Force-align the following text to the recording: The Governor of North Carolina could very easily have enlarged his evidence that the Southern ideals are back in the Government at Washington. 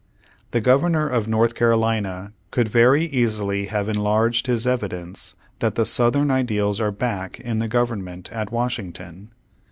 The 0.49 0.61
Governor 0.61 1.07
of 1.07 1.27
North 1.27 1.53
Carolina 1.53 2.33
could 2.49 2.67
very 2.67 3.05
easily 3.05 3.65
have 3.67 3.87
enlarged 3.87 4.47
his 4.47 4.65
evidence 4.65 5.35
that 5.59 5.75
the 5.75 5.85
Southern 5.85 6.31
ideals 6.31 6.81
are 6.81 6.89
back 6.89 7.39
in 7.39 7.59
the 7.59 7.67
Government 7.67 8.31
at 8.31 8.51
Washington. 8.51 9.29